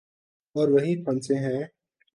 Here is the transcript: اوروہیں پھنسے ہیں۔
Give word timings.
اوروہیں 0.55 0.95
پھنسے 1.05 1.35
ہیں۔ 1.35 1.61